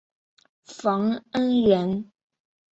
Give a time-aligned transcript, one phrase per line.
[0.65, 2.11] 冯恩人。